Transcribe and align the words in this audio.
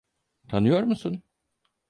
Tanıyor 0.47 0.83
musun? 0.83 1.23